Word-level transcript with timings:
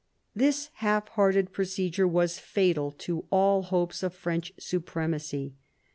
This 0.35 0.71
half 0.77 1.09
hearted 1.09 1.51
procedure 1.53 2.07
was 2.07 2.39
fatal 2.39 2.89
to 2.91 3.25
all 3.29 3.61
hopes 3.61 4.01
of 4.01 4.15
French 4.15 4.51
supremacy. 4.57 5.53